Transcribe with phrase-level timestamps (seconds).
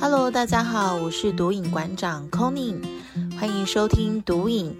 [0.00, 2.76] Hello，大家好，我是毒瘾馆长 Conny，
[3.36, 4.72] 欢迎收听毒瘾，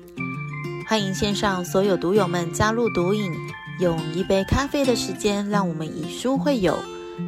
[0.89, 3.33] 欢迎线上所有毒友们加入毒瘾，
[3.81, 6.79] 用一杯咖啡的时间，让我们以书会友，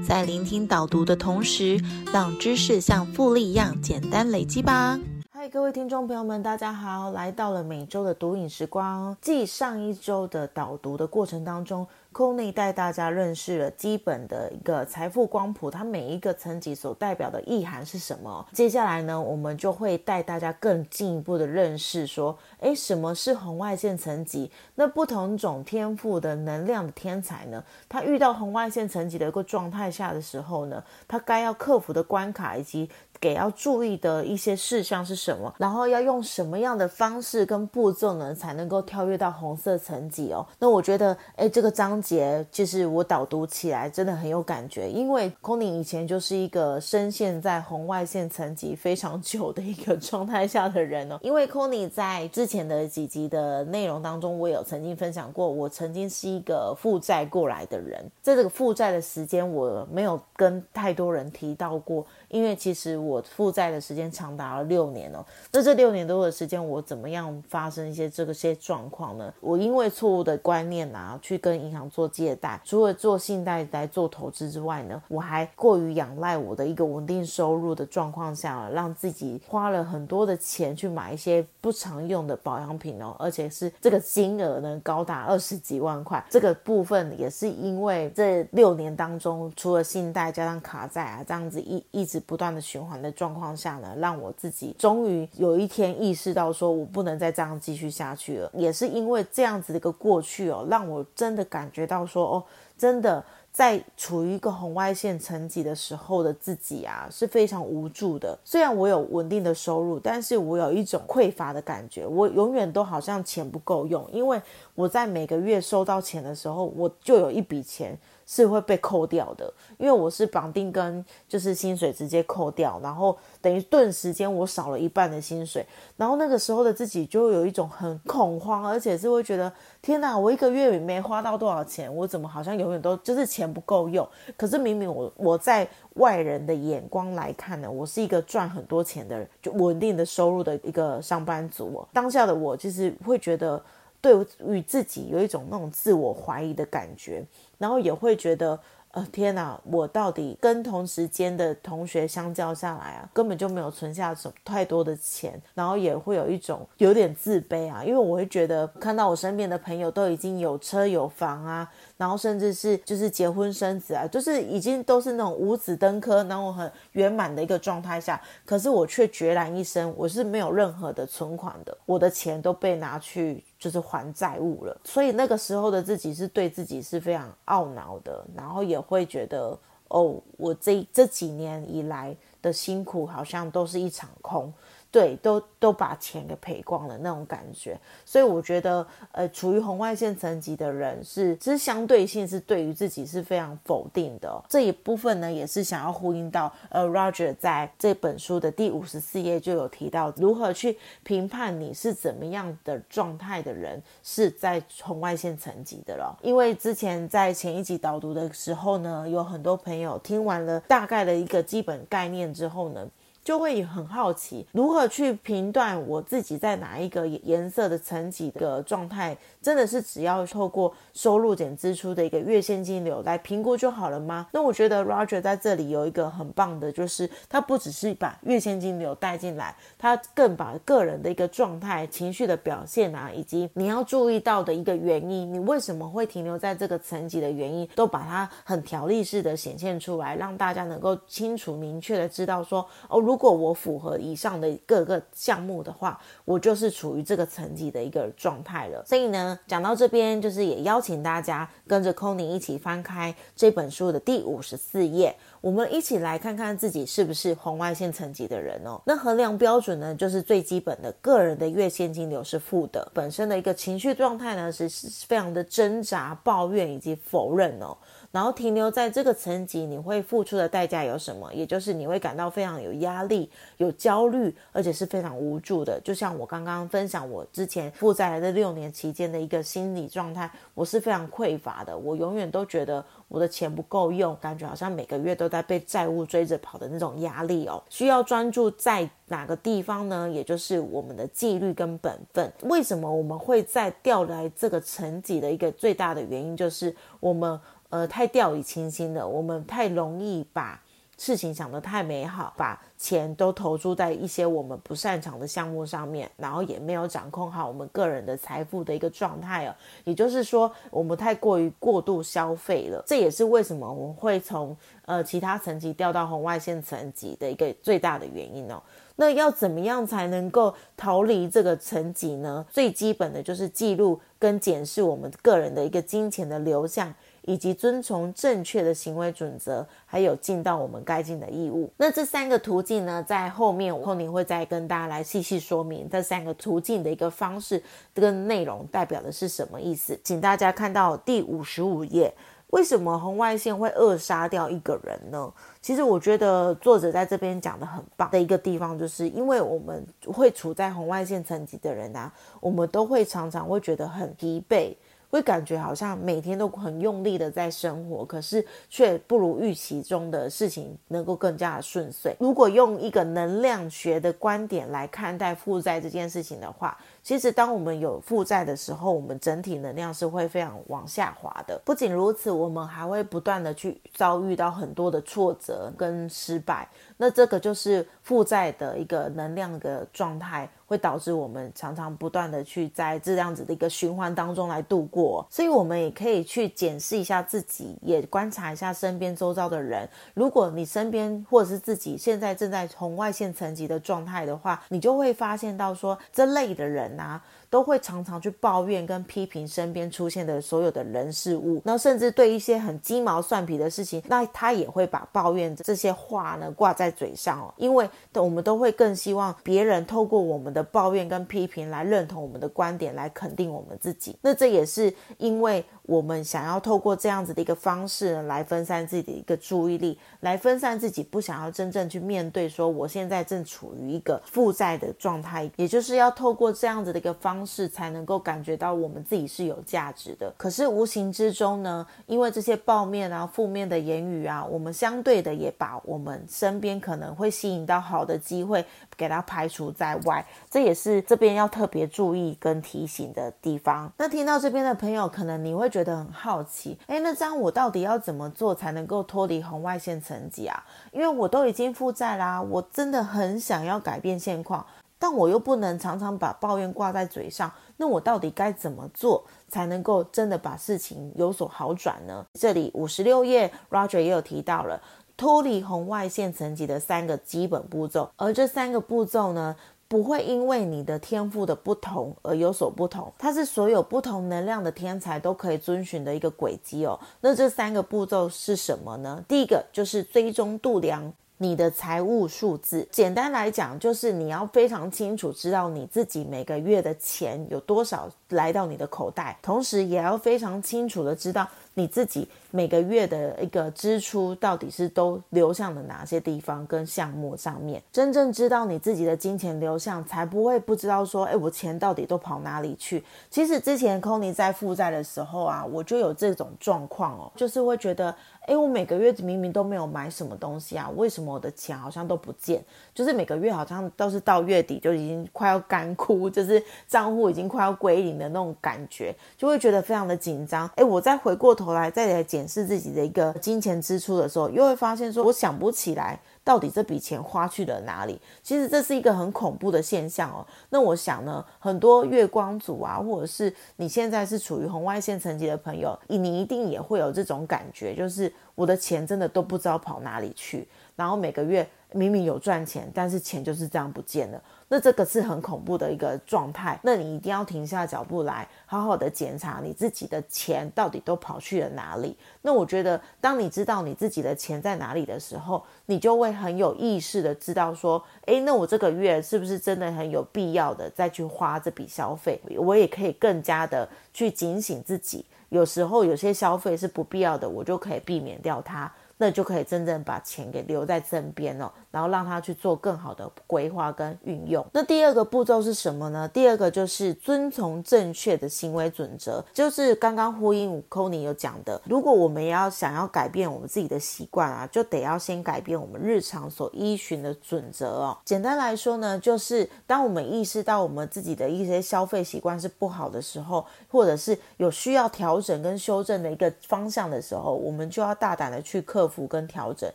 [0.06, 1.80] 在聆听导读的同时，
[2.12, 4.96] 让知识像复利一样简单累积吧。
[5.32, 11.84] 嗨，各位听众朋友们，大家好，来到了每周的毒瘾时光，继上一周的导读的过程当中。
[12.12, 18.44] C o n y 带大家认识了基本的一个财富光谱，它每一个层级所代表的意涵是什么？
[18.52, 24.50] 接下来呢，我们就会带大家更进一步的认识，说，诶，什么是红外线层级？
[24.74, 32.90] 那不同种天赋的能量的天才呢，他遇到红外线层级的一个状态下的时候呢，他该要克服的关卡以及
[33.20, 35.54] 给要注意的一些事项是什么？
[35.58, 40.44] 然后要用什么样的方式跟步骤呢，才能够跳跃到红色层级哦？
[40.58, 41.99] 那我觉得，诶，这个章。
[42.00, 51.18] 节就是我导读起来真的很有感觉，因为 c o n y 以前就是一个深陷在红外线层级非常久的一个状态下的人哦。
[51.22, 62.06] 因为 c o n y 在之前的几集的内容当中，我有曾经分享过，我曾经是一个负债过来的人，在这个负债的时间，我没有跟太多人提到过。
[62.30, 69.34] 因为其实我负债的时间长达了六年哦，那这六年多的时间，我怎么样发生一些这个些状况呢？
[69.40, 86.24] 我因为错误的观念啊，去跟银行做借贷，除了做信贷来做投资之外呢，我还过于仰赖我的一个稳定收入的状况下，让自己花了很多的钱去买一些不常用的保养品哦，而且是这个金额呢高达二十几万块。
[86.30, 92.19] 这个部分也是因为这六年当中，除了信贷加上卡债啊，这样子一一直。
[92.20, 98.50] 不断的循环的状况下呢，让我自己终于有一天意识到，说我不能再这样继续下去了。
[98.54, 102.44] 也是因为这样子的一个过去哦，让我真的感觉到说，哦，
[102.76, 108.38] 真的在处于一个红外线层级的时候的自己啊，是非常无助的。
[108.44, 114.40] 虽然我有稳定的收入，但是我有一种匮乏的感觉，我永远都好像钱不够用，因为
[114.74, 117.98] 我在每个月收到钱的时候，我就有一笔钱。
[118.32, 129.52] 是会被扣掉的，因为我是绑定跟就是薪水直接扣掉，然后等于顿时间我少了一半的薪水，然后那个时候的自己就有一种很恐慌，而且是会觉得
[129.82, 134.08] 天哪，我一个月没花到多少钱，我怎么好像永远都就是钱不够用？
[134.36, 141.84] 可是明明我我在外人的眼光来看呢，我是一个赚很多钱的人，就稳定的收入的一个上班族。
[141.92, 143.60] 当下的我就是会觉得。
[144.02, 147.22] 对于自己有一种那种自我怀疑的感觉，
[147.60, 148.58] 然后也会觉得。
[148.92, 149.56] 呃，天哪！
[149.70, 178.80] 我到底跟同时间的同学相较下来啊，根本就没有存下什么太多的钱，然后也会有一种有点自卑啊，因为我会觉得看到我身边的朋友都已经有车有房啊，然后甚至是就是结婚生子啊，就是已经都是那种五子登科，然后很圆满的一个状态下，可是我却孑然一身，我是没有任何的存款的，我的钱都被拿去就是还债务了，所以那个时候的自己是对自己是非常懊恼的，然后也。
[178.80, 179.56] 会觉得
[179.88, 184.52] 哦，我这这几年以来的辛苦好像都是一场空。
[184.92, 194.42] 对，都都把钱给赔光了那种感觉，所以我觉得，呃，处于红外线层级的人是，其实相对性是对于自己是非常否定的。
[194.48, 206.18] 这一部分呢，也是想要呼应到，呃，Roger 在这本书的第五十四页就有提到，如何去评判你是怎么样的状态的人是在红外线层级的了。
[206.20, 212.84] 因为之前在前一集导读的时候呢，有很多朋友听完了大概的一个基本概念之后呢。
[213.30, 224.26] 就会很好奇，如何去评断我自己在哪一个颜色的层级的状态，真的是只要透过收入减支出的一个月现金流来评估就好了吗？
[224.32, 248.82] 那我觉得 Roger 在这里有一个很棒的，就是他不只是把月现金流带进来，他更把个人的一个状态、情绪的表现啊，以及你要注意到的一个原因，你为什么会停留在这个层级的原因，都把它很条例式的显现出来，让大家能够清楚明确的知道说，哦，如如果我符合以上的各个项目的话，我就是处于这个层级的一个状态了。
[248.86, 258.80] 所以呢，讲到这边，就是也邀请大家跟着 c o n y 一起翻开这本书的第五十四页，我们一起来看看自己是不是红外线层级的人哦。
[258.86, 264.66] 那衡量标准呢，就是最基本的个人的月现金流是负的，本身的一个情绪状态呢是
[265.06, 267.76] 非常的挣扎、抱怨以及否认哦。
[268.10, 271.32] 然后停留在这个层级，你会付出的代价有什么？
[271.32, 275.80] 也就是你会感到非常有压力、有焦虑，而且是非常无助的。
[275.84, 282.84] 就像我刚刚分享我之前负债的六年期间的一个心理状态，我是非常匮乏的，我永远都觉得。
[283.08, 287.60] 我的钱不够用，感觉好像每个月都在被债务追着跑的那种压力哦。
[287.68, 290.08] 需要专注在哪个地方呢？
[290.08, 292.32] 也就是我们的纪律跟本分。
[292.44, 297.36] 为什么我们会在调来这个层级的一个最大的原因，就是我们
[297.70, 300.60] 呃太掉以轻心了，我们太容易把。
[300.98, 309.54] 事情想得太美好，把钱都投注在一些我们不擅长的项目上面，然后也没有掌控好我们个人的财富的一个状态哦。
[309.84, 318.62] 也就是说，我们太过于过度消费了，这也是为什么我们会从呃其他层级掉到红外线层级的一个最大的原因哦。
[318.96, 322.44] 那要怎么样才能够逃离这个层级呢？
[322.50, 326.94] 最基本的就是记录跟检视我们个人的一个金钱的流向。
[327.22, 331.70] 以及遵从正确的行为准则，还有尽到我们该尽的义务。
[331.76, 337.62] 那这三个途径呢，在后面我后面会再跟大家来细细说明这三个途径的一个方式
[337.94, 339.98] 跟内容代表的是什么意思。
[340.02, 342.12] 请大家看到第五十五页，
[342.48, 345.32] 为什么红外线会扼杀掉一个人呢？
[345.60, 354.74] 其实我觉得作者在这边讲的很棒的一个地方，就是因为我们会处在红外线层级的人啊，我们都会常常会觉得很疲惫。
[355.10, 362.14] 会感觉好像每天都很用力的在生活，可是却不如预期中的事情能够更加的顺遂。
[362.20, 371.60] 如果用一个能量学的观点来看待负债这件事情的话，其实当我们有负债的时候，我们整体能量是会非常往下滑的。
[371.64, 376.68] 不仅如此，我们还会不断的去遭遇到很多的挫折跟失败。
[376.96, 380.48] 那这个就是负债的一个能量的状态。
[380.70, 389.88] 会导致我们常常不断的去在这样子的一个循环当中来度过，所以我们也可以去检视一下自己，也观察一下身边周遭的人。
[390.14, 397.22] 如果你身边或者是自己现在正在红外线层级的状态的话，你就会发现到说这类的人啊。
[397.50, 407.52] 都会常常去抱怨跟批评身边出现的所有的人事物，那甚至对一些很鸡毛蒜皮的事情，那他也会把抱怨这些话呢挂在嘴上哦。
[407.56, 414.16] 因为我们都会更希望别人透过我们的抱怨跟批评来认同我们的观点，来肯定我们自己。
[414.22, 427.39] 那这也是因为我们想要透过这样子的一个方式呢，来分散自己的一个注意力，来分散自己不想要真正去面对说我现在正处于一个负债的状态，也就是要透过这样子的一个方。
[427.40, 430.30] 方式才能够感觉到我们自己是有价值的。
[430.36, 438.62] 可是无形之中呢，因为这些暴面啊、负面的言语啊，我们相对的也把我们身边可能会吸引到好的机会
[438.94, 440.22] 给它排除在外。
[440.50, 443.90] 这也是这边要特别注意跟提醒的地方。
[443.96, 450.62] 那听到这边的朋友，可能你会觉得很好奇，哎，那这样我到底要怎么做才能够脱离红外线层级啊？
[450.92, 454.66] 因为我都已经负债啦，我真的很想要改变现况。
[455.00, 462.26] 但我又不能常常把抱怨挂在嘴上，那我到底该怎么做才能够真的把事情有所好转呢？
[462.34, 464.82] 这里五十六页，Roger 也有提到了
[465.16, 469.56] 脱离红外线层级的三个基本步骤，而这三个步骤呢，
[469.88, 477.00] 不会因为你的天赋的不同而有所不同，它是所有不同能量的天才都可以遵循的一个轨迹哦。
[477.22, 479.24] 那这三个步骤是什么呢？
[479.26, 481.12] 第一个就是追踪度量。
[481.42, 491.48] 你的财务数字，简单来讲，就是你要非常清楚知道你自己每个月的钱有多少来到你的口袋，同时也要非常清楚的知道。
[491.74, 497.80] 你自己每个月的一个支出到底是都流向了哪些地方跟项目上面？
[497.90, 503.02] 真正知道你自己的金钱流向，才不会不知道说，哎，我钱到底都跑哪里去？
[503.30, 508.14] 其实之前 c o n y 在负债的时候啊，我就有这种状况哦，就是会觉得，
[508.50, 512.60] 哎，我每个月明明都没有买什么东西啊，为什么我的钱好像都不见？
[512.92, 520.68] 就是每个月好像都是到月底就已经快要干枯， 就是账户已经快要归零的那种感觉，就会觉得非常的紧张。
[520.74, 521.54] 哎，我再回过。
[521.60, 528.20] 头来再来检视自己的一个金钱支出的时候，又会发现说，我想不起来到底这笔钱花去了哪里。
[528.42, 530.46] 其实这是一个很恐怖的现象哦。
[530.70, 540.66] 那我想呢，很多月光族啊，或者是你现在是处于红外线层级的朋友，你一定也会有这种感觉，就是我的钱真的都不知道跑哪里去，
[540.96, 544.42] 然后每个月明明有赚钱，但是钱就是这样不见了。
[544.68, 552.16] 那这个是很恐怖的一个状态，那你一定要停下脚步来，好好的检查你自己的钱到底都跑去了哪里。
[552.42, 562.40] 那我觉得，当你知道你自己的钱在哪里的时候，你就会很有意识的知道说，诶，那我这个月是不是真的很有必要的再去花这笔消费？
[562.56, 565.26] 我也可以更加的去警醒自己。
[565.48, 568.92] 有时候有些消费是不必要的，我就可以避免掉它。
[569.22, 574.66] 那就可以真正把钱给留在身边了，然后让他去做更好的规划跟运用。
[574.72, 576.26] 那第二个步骤是什么呢？
[576.32, 588.16] 第二个就是遵从正确的行为准则，就是刚刚呼应 c o n y 有讲的，如果我们要想要改变我们自己的习惯啊，就得要先改变我们日常所依循的准则哦。
[588.24, 599.09] 简单来说呢，就是当我们意识到我们自己的一些消费习惯是不好的时候，或者是有需要调整跟修正的一个方向的时候，我们就要大胆的去克。
[599.09, 599.90] 服服跟调整，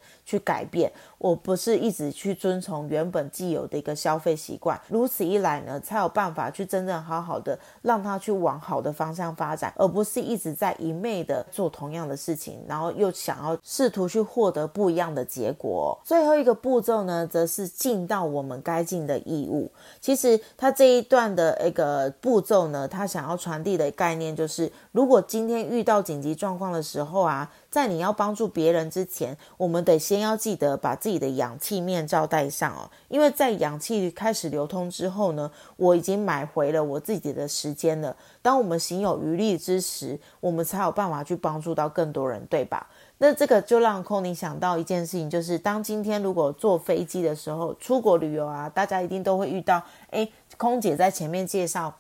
[0.26, 15.98] 去改变，我不是一直去遵从原本既有的一个消费习惯，如此一来呢，才有办法去真正好好的让他去往好的方向发展，而不是一直在一昧的做同样的事情，然后又想要试图去获得不一样的结果。
[16.04, 19.72] 最后一个步骤呢，则是尽到我们该尽的义务。
[20.02, 27.50] 其实他这一段的一个步骤呢，他想要传递的概念就是，如果今天遇到紧急状况的时候啊。
[27.76, 38.16] 在你要帮助别人之前，我们得先要记得把自己的氧气面罩戴上哦，因为在氧气开始流通之后呢，我已经买回了我自己的时间了。
[38.42, 42.88] 当我们行有余力之时，我们才有办法去帮助到更多人，对吧？
[43.18, 51.94] 那这个就让 c o n y 想到一件事情，就是当今天如果坐飞机的时候，出国旅游啊，大家一定都会遇到，诶，空姐在前面介绍。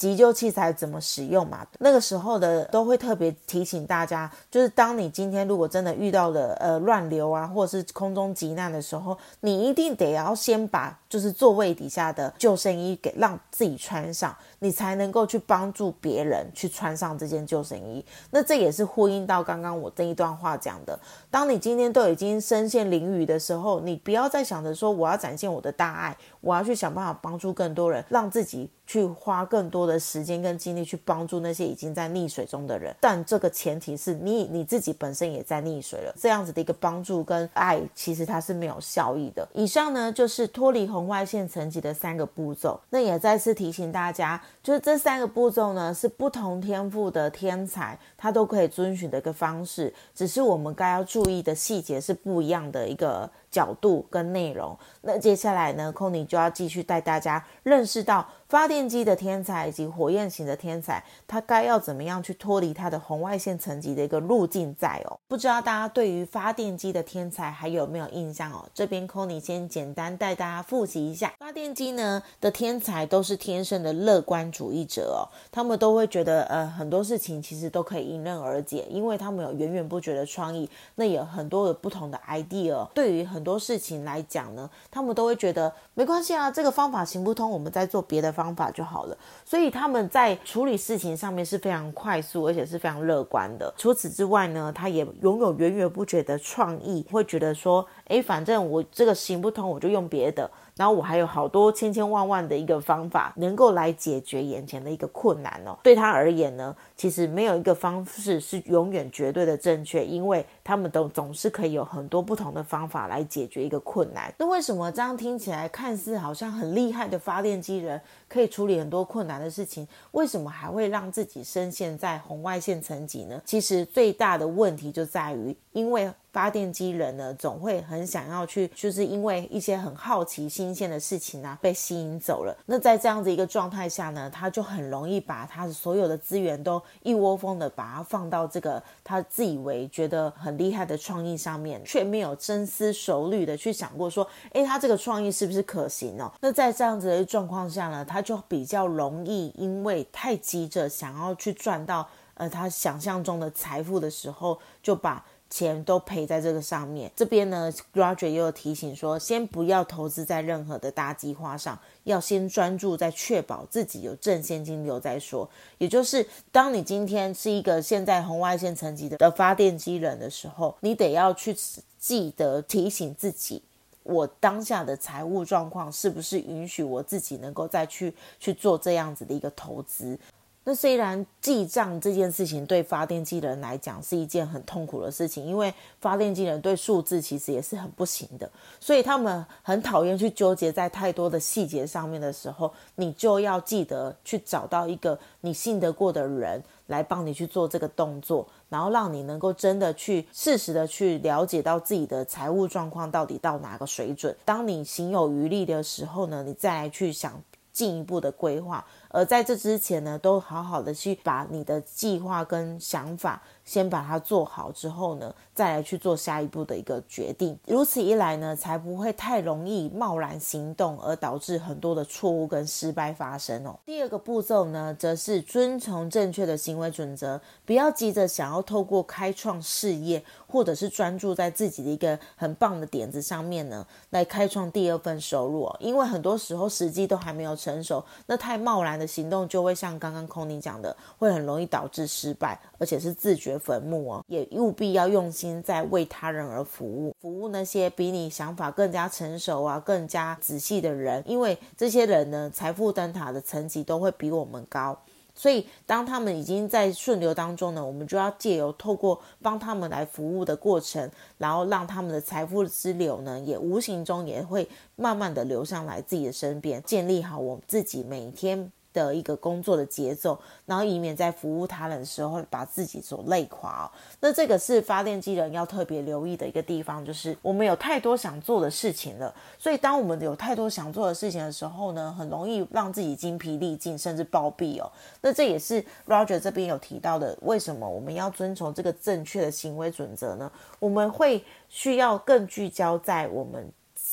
[0.00, 1.66] 急救器材怎么使用嘛？
[1.78, 18.02] 那个时候的都会特别提醒大家，就是当你今天如果真的遇到了呃乱流啊，或者是空中急难的时候，你一定得要先把就是座位底下的救生衣给让自己穿上，你才能够去帮助别人去穿上这件救生衣。
[18.30, 20.98] 那这也是呼应到刚刚我这一段话讲的，
[21.30, 28.70] 当你今天都已经身陷囹圄的时候，你不要再想着说我要展现我的大爱，我要去想办法帮助更多人，让自己。
[28.90, 39.48] 去花更多的时间跟精力去帮助那些已经在溺水中的人，但这个前提是你你自己本身也在溺水了，这样子的一个帮助跟爱，其实它是没有效益的。
[39.54, 53.30] 以上呢就是脱离红外线层级的三个步骤，那也再次提醒大家，就是这三个步骤呢是不同天赋的天才他都可以遵循的一个方式，只是我们该要注意的细节是不一样的一个。
[53.50, 65.16] 角度跟内容，那接下来呢空尼就要继续带大家认识到发电机的天才以及火焰型的天才，他该要怎么样去脱离他的红外线层级的一个路径在哦。
[65.28, 68.64] 不知道大家对于发电机的天才还有没有印象哦？
[68.74, 89.16] 这边 c o n y 先简单带大家复习一下，发电机呢的天才都是天生的乐观主义者哦，他们都会觉得呃很多事情其实都可以迎刃而解，因为他们有源源不绝的创意，那有很多的不同的 idea，对于很多事情来讲呢，他们都会觉得没关系啊，这个方法行不通，我们再做别的方方法就好了。
[89.44, 93.72] 所以他们在处理事情上面是非常快速，而且是非常乐观的。
[93.76, 100.50] 除此之外呢，他也拥有源源不绝的创意，会觉得说，哎，反正我这个行不通，我就用别的。
[100.76, 105.76] 然后我还有好多千千万万的一个方法，能够来解决眼前的一个困难哦。
[105.82, 114.32] 对他而言呢，其实没有一个方式是永远绝对的正确，因为他们都总是可以有很多不同的方法来解决一个困难。
[114.38, 123.42] 那为什么这样听起来看似好像很厉害的发电机人可以处理很多困难的事情，为什么还会让自己深陷在红外线层级呢？
[123.44, 126.10] 其实最大的问题就在于，因为。
[126.32, 132.56] 发电机人呢，总会很想要去，就是因为一些很好奇、新鲜的事情啊，被吸引走了。
[132.66, 146.30] 那在这样子一个状态下呢，他就很容易把他所有的资源都一窝蜂的把它放到这个他自以为觉得很厉害的创意上面，却没有深思熟虑的去想过说，诶，他这个创意是不是可行哦？
[146.40, 155.24] 那在这样子的状况下呢，他就比较容易因为太急着想要去赚到呃他想象中的财富的时候，就把。
[155.52, 157.10] 钱都赔在这个上面。
[157.16, 165.50] 这边呢，Roger 又提醒说，先不要投资在任何的大计划上，要先专注在确保自己有正现金流再说。
[165.78, 171.52] 也就是，当你今天是一个现在红外线层级的的发电机人的时候，你得要去
[171.98, 173.64] 记得提醒自己，
[174.02, 180.18] 我当下的财务状况是不是允许我自己能够再去去做这样子的一个投资。
[180.62, 188.48] 那虽然记账这件事情对发电机人来讲是一件很痛苦的事情，因为发电机人对数字其实也是很不行的，
[188.78, 204.36] 所以他们很讨厌去纠结在太多的细节上面的时候，你就要记得去找到一个你信得过的人来帮你去做这个动作，然后让你能够真的去适时的去了解到自己的财务状况到底到哪个水准。
[204.44, 207.42] 当你行有余力的时候呢，你再来去想。
[207.72, 208.84] 进一步的规划。
[209.10, 217.58] 而在这之前呢，都好好的去把你的计划跟想法先把它做好之后呢，再来去做下一步的一个决定。
[217.66, 223.76] 如此一来呢，才不会太容易贸然行动，而导致很多的错误跟失败发生哦。
[223.84, 235.76] 第二个步骤呢，则是遵从正确的行为准则，不要急着想要透过开创事业，或者是专注在自己的一个很棒的点子上面呢，来开创第二份收入哦。
[235.80, 238.99] 因为很多时候时机都还没有成熟，那太贸然。
[239.00, 244.24] 的行动就会像刚刚空尼讲的，会很容易导致失败，而且是自掘坟墓哦。
[244.28, 254.96] 也务必要用心在为他人而服务，服务那些比你想法更加成熟啊、更加仔细的人，因为这些人呢，财富灯塔的层级都会比我们高。
[255.32, 268.70] 所以，当他们已经在顺流当中呢，我们就要借由透过帮他们来服务的过程，然后让他们的财富之流呢，也无形中也会慢慢的流上来自己的身边，建立好我们自己每天。
[268.92, 273.90] 的一个工作的节奏，然后以免在服务他人的时候把自己所累垮哦。
[274.20, 279.34] 那这个是发电机人要特别留意的一个地方，就是我们有太多想做的事情了。
[279.58, 284.90] 所以当我们有太多想做的事情的时候呢，很容易让自己精疲力尽，甚至暴毙哦。
[285.20, 290.50] 那这也是 Roger 这边有提到的，为什么我们要遵从这个正确的行为准则呢？
[290.78, 293.70] 我们会需要更聚焦在我们。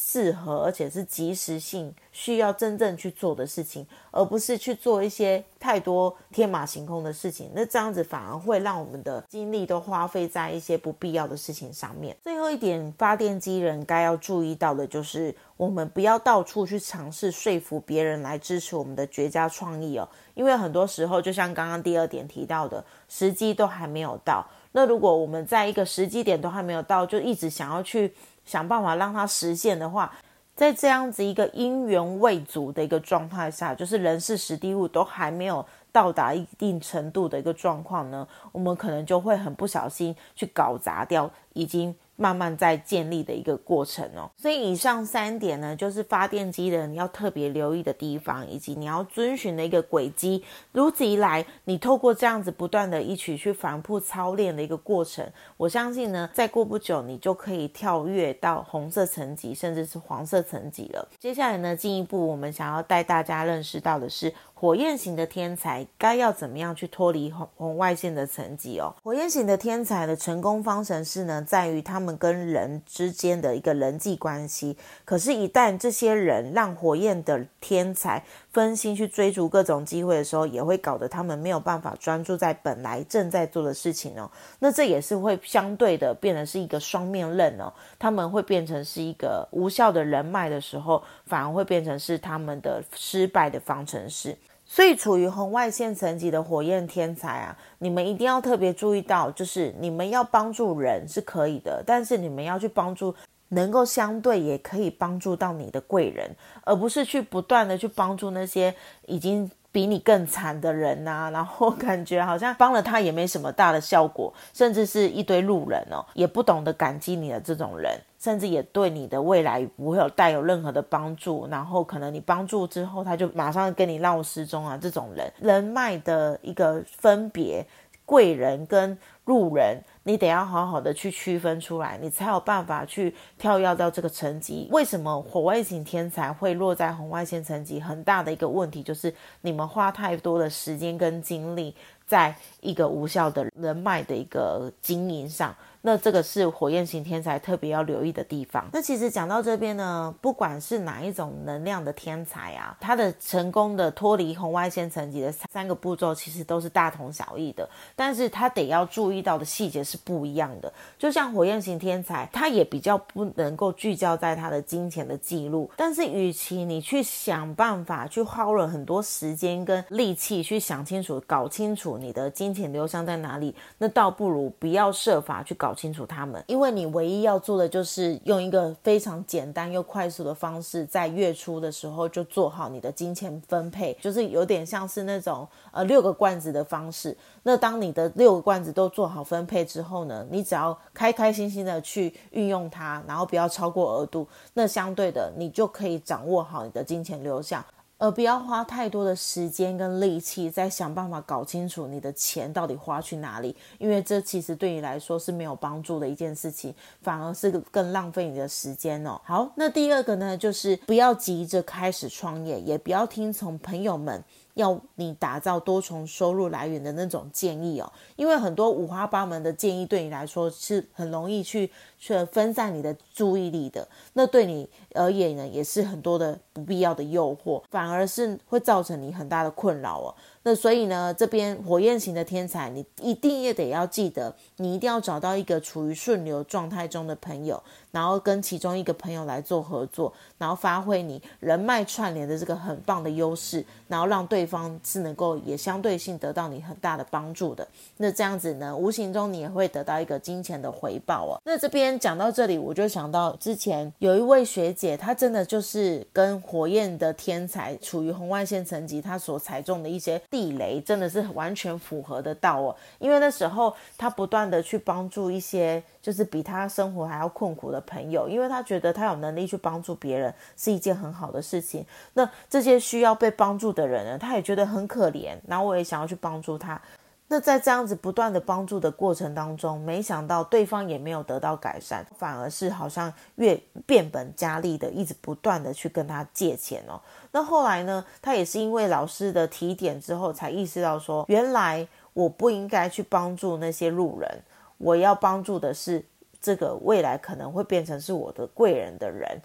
[0.09, 7.51] 适合而且是及时性需要真正去做的事情，而不是去做一些太多天马行空的事情。
[7.53, 12.15] 那这样子反而会让我们的精力都花费在一些不必要的事情上面。
[12.23, 20.07] 最后一点，发电机人该要注意到的就是，我们不要到处去尝试说服别人来支持我们的绝佳创意哦。
[20.35, 24.47] 因为很多时候，就像刚刚第二点提到的，时机都还没有到。
[24.71, 28.13] 那如果我们在一个时机点都还没有到，就一直想要去。
[28.47, 30.11] 想办法让它实现的话，
[30.55, 41.95] 在这样子一个因缘未足的一个状态下，就是人事实地物都还没有到达一定程度的一个状况呢，我们可能就会很不小心去搞砸掉已经。
[42.17, 50.43] 慢慢在建立的一个过程哦，所以以上三点呢，就是发电机的人要特别留意的地方，以及你要遵循的一个轨迹。
[50.71, 61.07] 如此一来，你透过这样子不断的一起去反复操练的一个过程，我相信呢，再过不久，你就可以跳跃到红色层级，甚至是黄色层级了。
[61.19, 64.33] 接下来呢，进一步我们想要带大家认识到的是。
[64.59, 68.95] 火焰型的天才该要怎么样去脱离红红外线的层级哦？
[69.03, 74.75] 火焰型的天才的成功方程式呢，在于他们跟人之间的一个人际关系。
[75.05, 78.23] 可是，一旦这些人让火焰的天才
[78.57, 84.27] 分心去追逐各种机会的时候，也会搞得他们没有办法专注在本来正在做的事情哦。
[84.57, 87.71] 那这也是会相对的变成是一个双面刃哦。
[87.99, 94.35] 他们会变成是一个无效的人脉的时候，反而会变成是他们的失败的方程式。
[94.65, 103.13] 所以，处于红外线层级的火焰天才啊，你们一定要特别注意到，就是你们要帮助人是可以的，但是你们要去帮助
[103.49, 108.73] 能够相对也可以帮助到你的贵人，而不是去不断的去帮助那些
[109.05, 109.49] 已经。
[109.69, 121.47] 比你更惨的人呐， 然后感觉好像帮了他也没什么大的效果，甚至是一堆路人哦，也不懂得感激你的这种人，甚至也对你的未来不会有带有任何的帮助。
[121.51, 127.63] 然后可能你帮助之后，他就马上跟你闹失踪啊，这种人人脉的一个分别，
[128.03, 129.83] 贵人跟路人。
[130.07, 134.69] 你得要好好的去区分出来，你才有办法去跳跃到这个层级。
[134.71, 137.77] 为什么火外型天才会落在红外线层级？
[137.81, 145.53] 很大的一个问题就是你们花太多的时间跟精力在一个无效的人脉的一个经营上。
[145.87, 148.67] 那这个是火焰型天才特别要留意的地方。
[148.73, 157.69] 那其实讲到这边呢，不管是哪一种能量的天才啊，他的成功的脱离红外线层级的三个步骤，其实都是大同小异的。
[157.95, 160.69] 但是他得要注意到的细节是不一样的。
[160.97, 165.71] 就像火焰型天才，他也比较不能够聚焦在他的金钱的记录。
[165.77, 175.76] 但是，与其你去想办法去花了很多时间跟力气去想清楚、搞清楚你的金钱流向在哪里，那倒不如不要设法去搞。
[175.77, 187.15] 清楚他们，因为你唯一要做的就是用一个非常简单又快速的方式，在月初的时候就做好你的金钱分配，就是有点像是那种呃六个罐子的方式。
[187.43, 197.63] 那当你的六个罐子都做好分配之后呢，你只要开开心心的去运用它，然后不要超过额度，那相对的你就可以掌握好你的金钱流向。
[197.97, 209.19] 而不要花太多的时间跟力气在想办法搞清楚你的钱到底花去哪里，因为这其实对你来说是没有帮助的一件事情，反而是更浪费你的时间哦。
[209.23, 214.23] 好，那第二个呢，就是不要急着开始创业，也不要听从朋友们。
[214.57, 230.15] 要你打造多重收入来源的那种建议哦，因为很多五花八门的建议对你来说是很容易去去分散你的注意力的，那对你而言呢，也是很多的不必要的诱惑，反而是会造成你很大的困扰哦。
[230.43, 237.61] 那所以呢，这边火焰型的天才，你一定也得要记得，你一定要找到一个处于顺流状态中的朋友，
[237.97, 247.67] 然后跟其中一个朋友来做合作，然后发挥你人脉串联的这个很棒的优势，然后让对方是能够也相对性得到你很大的帮助的。
[247.97, 251.41] 那这样子呢，无形中你也会得到一个金钱的回报哦。
[251.43, 260.21] 那这边讲到这里，我就想到之前有一位学姐，她真的就是跟火焰的天才处于红外线层级，她所踩中的一些。
[260.29, 271.85] 地雷真的是完全符合得到哦，因为那时候她不断的去帮助一些就是比他生活还要困苦的朋友，因为他觉得他有能力去帮助别人是一件很好的事情。
[272.13, 276.81] 那这些需要被帮助的人呢，他也觉得很可怜，然后我也想要去帮助他。
[277.27, 287.01] 那在这样子不断的帮助的过程当中，没想到对方也没有得到改善，反而是好像越变本加厉的，一直不断的去跟他借钱哦。
[287.33, 294.41] 那后来呢，他也是因为老师的提点之后，才意识到说，原来我不应该去帮助那些路人，
[294.77, 296.03] 我要帮助的是
[296.39, 299.41] 这个未来可能会变成是我的贵人的人。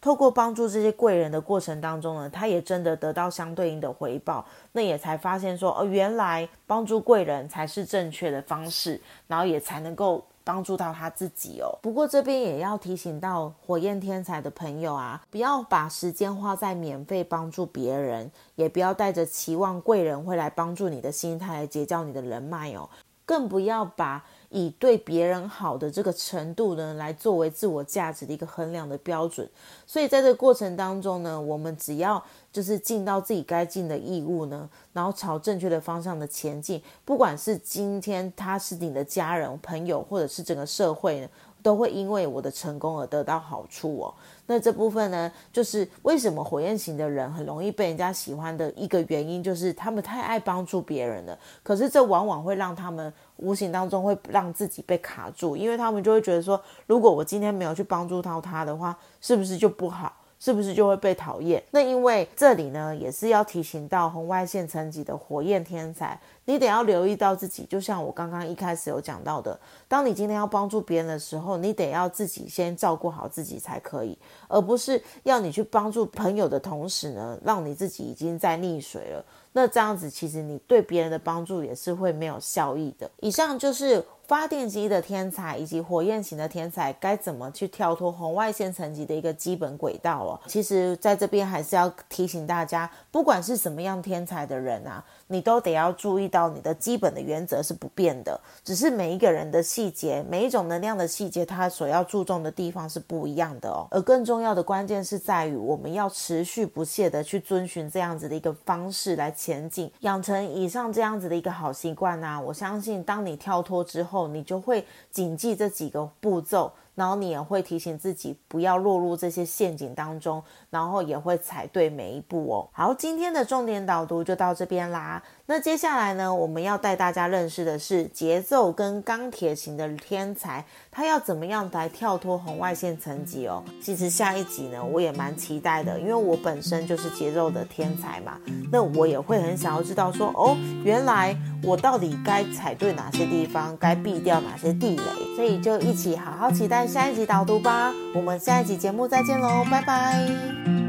[0.00, 11.78] 透过帮助这些贵人的过程当中呢，他也真的得到相对应的回报，那也才发现说，哦，原来帮助贵人才是正确的方式，然后也才能够帮助到他自己哦。
[11.80, 22.90] 不过这边也要提醒到火焰天才的朋友啊，不要把时间花在免费帮助别人，也不要带着期望贵人会来帮助你的心态来结交你的人脉哦，
[23.24, 24.24] 更不要把。
[24.54, 29.48] 以对别人好的这个程度呢，来作为自我价值的一个衡量的标准。
[29.86, 36.82] 所以在这个过程当中呢，我们只要就是尽到自己该尽的义务呢，然后朝正确的方向的前进。
[37.02, 41.28] 不管是今天他是你的家人、朋友，或者是整个社会呢，
[41.62, 44.14] 都会因为我的成功而得到好处哦。
[44.52, 51.38] 那这部分呢，就是为什么火焰型的人很容易被人家喜欢的一个原因，就是他们太爱帮助别人了。
[51.62, 60.12] 可是这往往会让他们无形当中会让自己被卡住，因为他们就会觉得说，如果我今天没有去帮助到他的话，是不是就不好？
[60.42, 61.62] 是不是就会被讨厌？
[61.70, 66.18] 那因为这里呢，也是要提醒到红外线层级的火焰天才。
[66.46, 79.24] 你得要留意到自己，就像我刚刚一开始有讲到的，当你今天要帮助别人的时候，你得要自己先照顾好自己才可以，而不是要你去帮助朋友的同时呢，让你自己已经在溺水了。
[79.52, 83.08] 那这样子，其实你对别人的帮助也是会没有效益的。
[83.20, 90.40] 以上就是发电机的天才以及火焰型的天才该怎么去跳脱红外线层级的一个基本轨道哦。
[90.46, 95.04] 其实，在这边还是要提醒大家，不管是什么样天才的人啊。
[95.32, 103.88] 你都得要注意到，你的基本的原则是不变的，只是每一个人的细节，每一种能量的细节，它所要注重的地方是不一样的哦。
[103.90, 112.38] 而更重要的关键是在于，我们要持续不懈的去遵循这样子的一个方式来前进，养成以上这样子的一个好习惯呐。
[112.38, 116.70] 我相信，当你跳脱之后，你就会谨记这几个步骤。
[116.94, 122.68] 然后你也会提醒自己不要落入这些陷阱当中，然后也会踩对每一步哦。
[122.72, 125.22] 好，今天的重点导读就到这边啦。
[125.46, 133.62] 那接下来呢，我们要带大家认识的是节奏跟钢铁型的天才，他要怎么样来跳脱红外线层级哦？
[133.82, 138.38] 其实下一集呢，我也蛮期待的，因为我本身就是节奏的天才嘛，
[138.70, 147.92] 那我也会很想要知道说，哦，原来我到底该踩对哪些地方，该避掉哪些地雷，所以就一起好好期待下一集导读吧。
[148.14, 150.81] 我们下一集节目再见喽，拜拜。